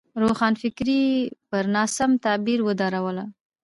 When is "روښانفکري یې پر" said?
0.21-1.63